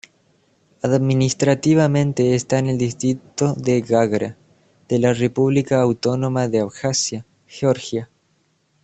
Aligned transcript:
Administrativamente 0.81 2.33
está 2.33 2.57
en 2.57 2.69
el 2.69 2.79
distrito 2.79 3.53
de 3.53 3.81
Gagra 3.81 4.35
de 4.89 4.97
la 4.97 5.13
república 5.13 5.79
autónoma 5.79 6.47
de 6.47 6.61
Abjasia, 6.61 7.23
Georgia. 7.45 8.09